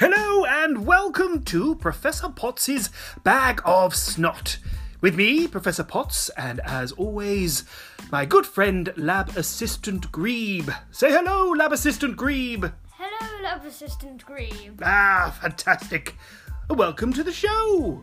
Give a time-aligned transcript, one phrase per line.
[0.00, 2.90] Hello and welcome to Professor Potts's
[3.22, 4.58] Bag of Snot.
[5.00, 7.62] With me, Professor Potts, and as always,
[8.10, 10.68] my good friend Lab Assistant Grebe.
[10.90, 12.72] Say hello, Lab Assistant Grebe.
[12.90, 14.80] Hello, Lab Assistant Grebe.
[14.82, 16.16] Ah, fantastic.
[16.68, 18.02] Welcome to the show.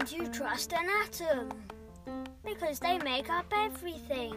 [0.00, 1.50] Can't you trust an atom?
[2.42, 4.34] Because they make up everything.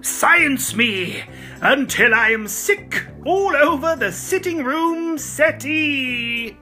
[0.00, 1.24] Science me
[1.60, 6.56] until I am sick all over the sitting room settee.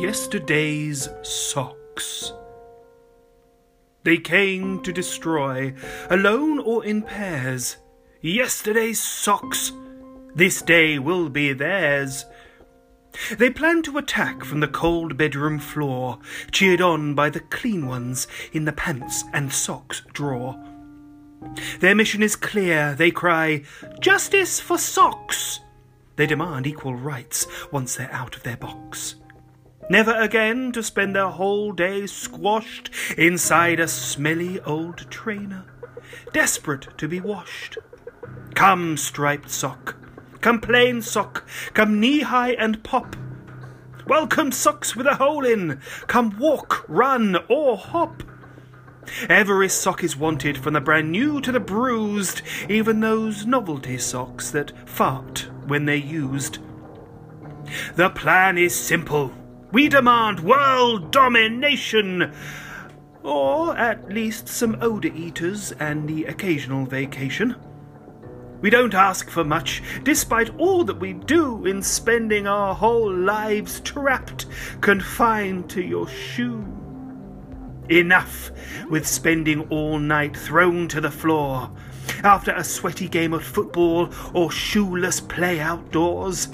[0.00, 2.32] Yesterday's socks.
[4.02, 5.74] They came to destroy,
[6.08, 7.76] alone or in pairs.
[8.22, 9.72] Yesterday's socks,
[10.34, 12.24] this day will be theirs.
[13.36, 16.18] They plan to attack from the cold bedroom floor,
[16.50, 20.58] cheered on by the clean ones in the pants and socks drawer.
[21.80, 22.94] Their mission is clear.
[22.94, 23.64] They cry,
[24.00, 25.60] Justice for socks!
[26.16, 29.16] They demand equal rights once they're out of their box.
[29.90, 35.64] Never again to spend their whole day squashed inside a smelly old trainer,
[36.32, 37.76] desperate to be washed.
[38.54, 39.96] Come, striped sock,
[40.40, 41.44] come plain sock,
[41.74, 43.16] come knee high and pop.
[44.06, 48.22] Welcome socks with a hole in, come walk, run, or hop.
[49.28, 54.52] Every sock is wanted, from the brand new to the bruised, even those novelty socks
[54.52, 56.58] that fart when they're used.
[57.96, 59.32] The plan is simple.
[59.72, 62.32] We demand world domination!
[63.22, 67.54] Or at least some odour eaters and the occasional vacation.
[68.60, 73.78] We don't ask for much, despite all that we do in spending our whole lives
[73.80, 74.46] trapped,
[74.80, 76.66] confined to your shoe.
[77.88, 78.50] Enough
[78.90, 81.70] with spending all night thrown to the floor
[82.24, 86.48] after a sweaty game of football or shoeless play outdoors.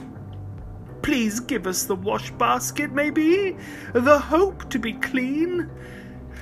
[1.06, 3.56] Please give us the wash basket, maybe?
[3.92, 5.70] The hope to be clean?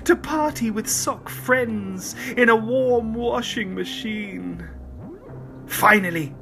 [0.04, 4.66] To party with sock friends in a warm washing machine?
[5.66, 6.34] Finally,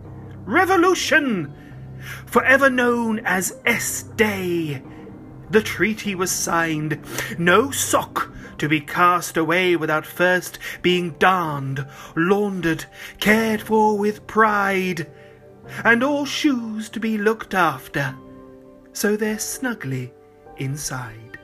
[0.44, 1.52] revolution!
[2.26, 4.84] Forever known as S Day.
[5.50, 7.00] The treaty was signed.
[7.40, 12.84] No sock to be cast away without first being darned, laundered,
[13.18, 15.08] cared for with pride
[15.84, 18.14] and all shoes to be looked after,
[18.92, 20.12] so they're snugly
[20.58, 21.38] inside.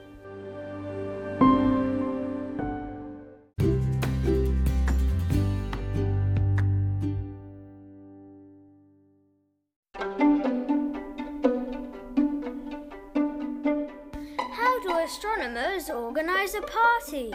[14.53, 17.33] How do astronomers organize a party?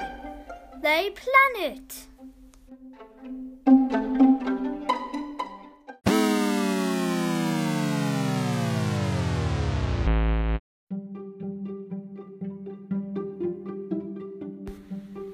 [0.81, 2.07] They plan it.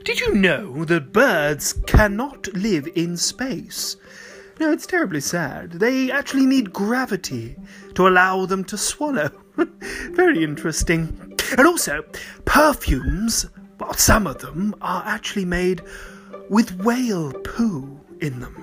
[0.09, 3.96] Did you know that birds cannot live in space?
[4.59, 5.74] No, it's terribly sad.
[5.74, 7.56] They actually need gravity
[7.94, 9.30] to allow them to swallow.
[10.14, 11.38] Very interesting.
[11.56, 12.02] And also,
[12.46, 13.46] perfumes,
[13.79, 15.84] well, some of them are actually made
[16.50, 18.56] with whale poo in them.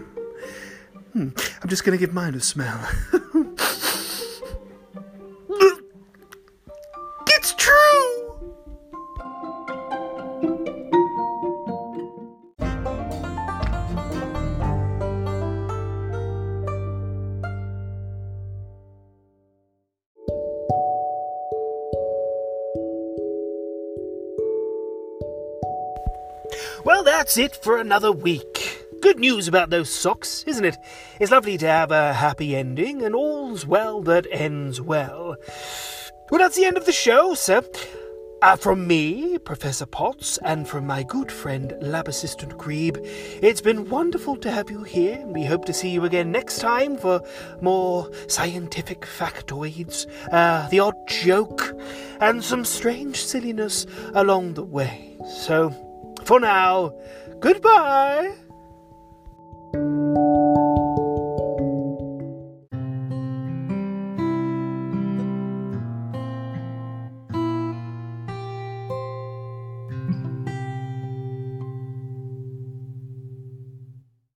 [1.13, 1.29] Hmm,
[1.63, 2.89] I'm just going to give mine a smell.
[26.85, 28.85] Well, that's it for another week.
[29.01, 30.77] Good news about those socks, isn't it?
[31.21, 35.37] It's lovely to have a happy ending, and all's well that ends well.
[36.31, 37.63] Well, that's the end of the show, sir.
[38.43, 42.99] Uh, from me, Professor Potts, and from my good friend Lab Assistant Grebe,
[43.43, 46.59] it's been wonderful to have you here, and we hope to see you again next
[46.59, 47.23] time for
[47.63, 51.75] more scientific factoids, uh, the odd joke,
[52.21, 55.17] and some strange silliness along the way.
[55.27, 55.75] So,
[56.27, 56.93] for now,
[57.39, 58.46] goodbye!